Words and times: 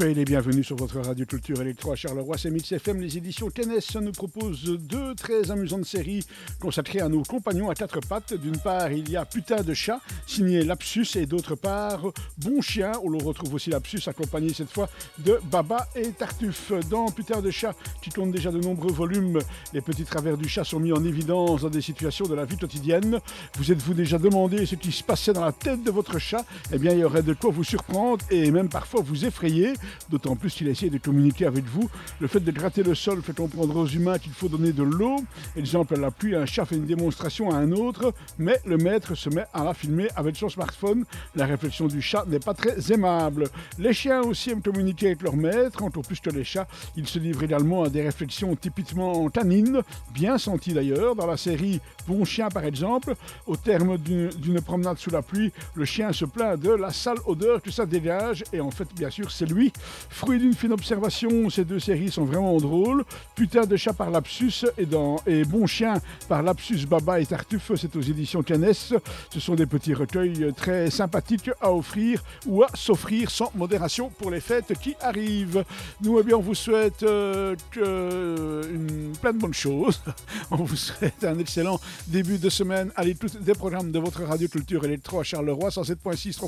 Soyez 0.00 0.14
les 0.14 0.24
bienvenus 0.24 0.64
sur 0.64 0.76
votre 0.76 0.98
radio 0.98 1.26
culture 1.26 1.60
électro 1.60 1.92
à 1.92 1.94
Charleroi. 1.94 2.38
C'est 2.38 2.50
Mix 2.50 2.72
FM. 2.72 3.02
Les 3.02 3.18
éditions 3.18 3.50
Tennis 3.50 3.94
nous 3.96 4.12
proposent 4.12 4.64
deux 4.64 5.14
très 5.14 5.50
amusantes 5.50 5.84
séries 5.84 6.24
consacrées 6.58 7.00
à 7.00 7.10
nos 7.10 7.22
compagnons 7.22 7.68
à 7.68 7.74
quatre 7.74 8.00
pattes. 8.00 8.32
D'une 8.32 8.56
part, 8.56 8.90
il 8.92 9.10
y 9.10 9.16
a 9.18 9.26
Putain 9.26 9.62
de 9.62 9.74
chat, 9.74 10.00
signé 10.26 10.62
Lapsus, 10.62 11.06
et 11.16 11.26
d'autre 11.26 11.54
part, 11.54 12.00
Bon 12.38 12.62
chien, 12.62 12.92
où 13.02 13.10
l'on 13.10 13.18
retrouve 13.18 13.52
aussi 13.52 13.68
Lapsus, 13.68 14.00
accompagné 14.06 14.54
cette 14.54 14.70
fois 14.70 14.88
de 15.18 15.38
Baba 15.50 15.86
et 15.94 16.12
Tartuffe. 16.12 16.72
Dans 16.88 17.10
Putain 17.10 17.42
de 17.42 17.50
chat, 17.50 17.74
qui 18.00 18.08
compte 18.08 18.30
déjà 18.30 18.50
de 18.50 18.58
nombreux 18.58 18.92
volumes, 18.92 19.40
les 19.74 19.82
petits 19.82 20.04
travers 20.04 20.38
du 20.38 20.48
chat 20.48 20.64
sont 20.64 20.80
mis 20.80 20.94
en 20.94 21.04
évidence 21.04 21.60
dans 21.60 21.68
des 21.68 21.82
situations 21.82 22.26
de 22.26 22.34
la 22.34 22.46
vie 22.46 22.56
quotidienne. 22.56 23.20
Vous 23.58 23.70
êtes-vous 23.70 23.92
déjà 23.92 24.16
demandé 24.16 24.64
ce 24.64 24.76
qui 24.76 24.92
se 24.92 25.04
passait 25.04 25.34
dans 25.34 25.44
la 25.44 25.52
tête 25.52 25.82
de 25.82 25.90
votre 25.90 26.18
chat? 26.18 26.46
Eh 26.72 26.78
bien, 26.78 26.92
il 26.92 27.00
y 27.00 27.04
aurait 27.04 27.22
de 27.22 27.34
quoi 27.34 27.50
vous 27.50 27.64
surprendre 27.70 28.24
et 28.30 28.50
même 28.50 28.68
parfois 28.68 29.00
vous 29.00 29.24
effrayer 29.24 29.74
d'autant 30.08 30.34
plus 30.34 30.52
qu'il 30.52 30.68
a 30.68 30.72
de 30.72 30.98
communiquer 30.98 31.46
avec 31.46 31.64
vous. 31.66 31.88
Le 32.20 32.26
fait 32.26 32.40
de 32.40 32.50
gratter 32.50 32.82
le 32.82 32.94
sol 32.94 33.22
fait 33.22 33.36
comprendre 33.36 33.76
aux 33.76 33.86
humains 33.86 34.18
qu'il 34.18 34.32
faut 34.32 34.48
donner 34.48 34.72
de 34.72 34.82
l'eau. 34.82 35.16
Exemple, 35.56 35.94
à 35.94 35.98
la 35.98 36.10
pluie, 36.10 36.34
un 36.34 36.46
chat 36.46 36.64
fait 36.64 36.76
une 36.76 36.86
démonstration 36.86 37.50
à 37.50 37.56
un 37.56 37.70
autre, 37.72 38.12
mais 38.38 38.58
le 38.64 38.76
maître 38.76 39.14
se 39.14 39.28
met 39.28 39.44
à 39.52 39.62
la 39.62 39.74
filmer 39.74 40.08
avec 40.16 40.36
son 40.36 40.48
smartphone. 40.48 41.04
La 41.36 41.46
réflexion 41.46 41.86
du 41.86 42.02
chat 42.02 42.24
n'est 42.26 42.40
pas 42.40 42.54
très 42.54 42.92
aimable. 42.92 43.44
Les 43.78 43.92
chiens 43.92 44.22
aussi 44.22 44.50
aiment 44.50 44.62
communiquer 44.62 45.06
avec 45.06 45.22
leur 45.22 45.36
maître, 45.36 45.82
encore 45.82 46.02
plus 46.02 46.18
que 46.18 46.30
les 46.30 46.44
chats. 46.44 46.66
Ils 46.96 47.06
se 47.06 47.18
livrent 47.18 47.44
également 47.44 47.84
à 47.84 47.88
des 47.88 48.02
réflexions 48.02 48.56
typiquement 48.56 49.28
canines, 49.28 49.82
bien 50.12 50.38
senties 50.38 50.72
d'ailleurs. 50.72 51.14
Dans 51.14 51.26
la 51.26 51.36
série 51.36 51.80
Bon 52.08 52.24
chien 52.24 52.48
par 52.48 52.64
exemple, 52.64 53.14
au 53.46 53.56
terme 53.56 53.96
d'une 53.98 54.60
promenade 54.60 54.98
sous 54.98 55.10
la 55.10 55.22
pluie, 55.22 55.52
le 55.74 55.84
chien 55.84 56.12
se 56.12 56.24
plaint 56.24 56.58
de 56.58 56.70
la 56.70 56.90
sale 56.90 57.18
odeur 57.26 57.59
que 57.60 57.70
ça 57.70 57.86
dégage, 57.86 58.44
et 58.52 58.60
en 58.60 58.70
fait, 58.70 58.88
bien 58.94 59.10
sûr, 59.10 59.30
c'est 59.30 59.46
lui 59.46 59.72
Fruit 60.08 60.38
d'une 60.38 60.54
fine 60.54 60.72
observation, 60.72 61.50
ces 61.50 61.64
deux 61.64 61.78
séries 61.78 62.10
sont 62.10 62.24
vraiment 62.24 62.56
drôles. 62.58 63.04
Putain 63.34 63.66
de 63.66 63.76
chat 63.76 63.92
par 63.92 64.10
lapsus 64.10 64.66
et, 64.76 64.86
dans, 64.86 65.16
et 65.26 65.44
Bon 65.44 65.66
chien 65.66 65.94
par 66.28 66.42
lapsus 66.42 66.86
Baba 66.86 67.20
et 67.20 67.26
Tartuffe, 67.26 67.72
c'est 67.76 67.94
aux 67.96 68.00
éditions 68.00 68.42
Canes. 68.42 68.72
Ce 68.72 69.40
sont 69.40 69.54
des 69.54 69.66
petits 69.66 69.94
recueils 69.94 70.52
très 70.54 70.90
sympathiques 70.90 71.50
à 71.60 71.72
offrir 71.72 72.22
ou 72.46 72.62
à 72.62 72.68
s'offrir 72.74 73.30
sans 73.30 73.50
modération 73.54 74.10
pour 74.10 74.30
les 74.30 74.40
fêtes 74.40 74.72
qui 74.80 74.94
arrivent. 75.00 75.64
Nous, 76.02 76.18
eh 76.18 76.22
bien, 76.22 76.36
on 76.36 76.40
vous 76.40 76.54
souhaite 76.54 77.02
euh, 77.02 77.54
une, 77.76 79.12
plein 79.20 79.32
de 79.32 79.38
bonnes 79.38 79.54
choses. 79.54 80.00
On 80.50 80.56
vous 80.56 80.76
souhaite 80.76 81.22
un 81.24 81.38
excellent 81.38 81.80
début 82.08 82.38
de 82.38 82.48
semaine 82.48 82.90
à 82.96 83.04
l'écoute 83.04 83.40
des 83.40 83.54
programmes 83.54 83.92
de 83.92 83.98
votre 83.98 84.22
radio 84.24 84.48
culture 84.48 84.84
électro 84.84 85.20
à 85.20 85.22
Charleroi, 85.22 85.68
107.6 85.68 86.38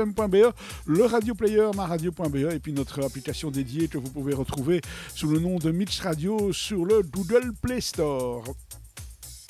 www.mixfm.be, 0.00 0.52
le 0.86 1.04
radio 1.04 1.34
player, 1.34 1.70
ma 1.74 1.86
radio.be 1.86 2.52
et 2.52 2.58
puis 2.58 2.72
notre 2.72 3.04
application 3.04 3.50
dédiée 3.50 3.88
que 3.88 3.98
vous 3.98 4.10
pouvez 4.10 4.34
retrouver 4.34 4.80
sous 5.14 5.28
le 5.28 5.38
nom 5.38 5.58
de 5.58 5.70
Mix 5.70 6.00
Radio 6.00 6.52
sur 6.52 6.84
le 6.84 7.02
Google 7.02 7.52
Play 7.60 7.80
Store. 7.80 8.44